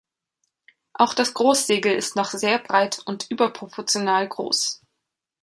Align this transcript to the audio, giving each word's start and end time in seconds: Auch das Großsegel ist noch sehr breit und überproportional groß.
Auch 0.93 1.13
das 1.13 1.35
Großsegel 1.35 1.93
ist 1.95 2.15
noch 2.15 2.31
sehr 2.31 2.57
breit 2.57 2.97
und 3.05 3.29
überproportional 3.29 4.27
groß. 4.27 4.81